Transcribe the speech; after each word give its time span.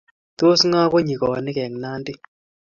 tos 0.37 0.59
ng'o 0.69 0.81
ko 0.91 0.97
nyikonik 1.05 1.57
eng' 1.65 1.79
Nandi? 1.83 2.13